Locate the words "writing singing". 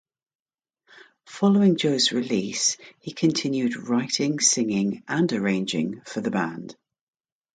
3.87-5.03